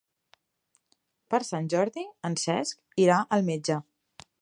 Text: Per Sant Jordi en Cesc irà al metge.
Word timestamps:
Per 1.35 1.41
Sant 1.49 1.69
Jordi 1.75 2.07
en 2.31 2.39
Cesc 2.47 3.07
irà 3.07 3.23
al 3.39 3.49
metge. 3.53 3.83